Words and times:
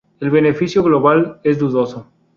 El 0.19 0.31
beneficio 0.31 0.81
global 0.81 1.39
es 1.43 1.59
dudoso. 1.59 2.07